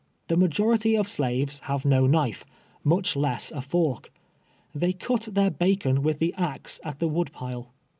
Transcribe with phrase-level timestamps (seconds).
[0.29, 2.43] The majority of slaves have no knife,
[2.83, 4.11] much less a fork.
[4.73, 7.71] They cut their bacon with the axe at the wood pile.